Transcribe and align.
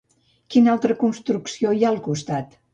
Quina 0.55 0.71
altra 0.77 0.97
construcció 1.03 1.77
hi 1.79 1.85
ha 1.87 1.93
al 1.95 2.03
costat? 2.11 2.63